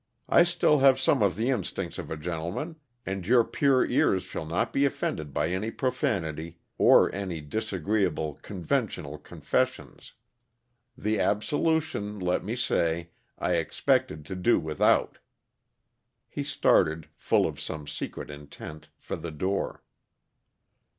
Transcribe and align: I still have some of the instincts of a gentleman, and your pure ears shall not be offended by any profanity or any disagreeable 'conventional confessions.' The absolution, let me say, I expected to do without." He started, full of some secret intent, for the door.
I 0.27 0.41
still 0.41 0.79
have 0.79 0.99
some 0.99 1.21
of 1.21 1.35
the 1.35 1.51
instincts 1.51 1.99
of 1.99 2.09
a 2.09 2.17
gentleman, 2.17 2.77
and 3.05 3.27
your 3.27 3.43
pure 3.43 3.85
ears 3.85 4.23
shall 4.23 4.47
not 4.47 4.73
be 4.73 4.83
offended 4.83 5.31
by 5.31 5.49
any 5.49 5.69
profanity 5.69 6.57
or 6.79 7.13
any 7.13 7.39
disagreeable 7.39 8.39
'conventional 8.41 9.19
confessions.' 9.19 10.13
The 10.97 11.19
absolution, 11.19 12.17
let 12.19 12.43
me 12.43 12.55
say, 12.55 13.11
I 13.37 13.57
expected 13.57 14.25
to 14.25 14.35
do 14.35 14.59
without." 14.59 15.19
He 16.27 16.43
started, 16.43 17.07
full 17.15 17.45
of 17.45 17.61
some 17.61 17.85
secret 17.85 18.31
intent, 18.31 18.89
for 18.97 19.15
the 19.15 19.29
door. 19.29 19.83